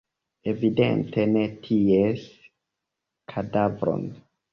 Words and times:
Evidente 0.51 1.25
ne 1.33 1.43
ties 1.67 2.23
kadavron. 3.35 4.03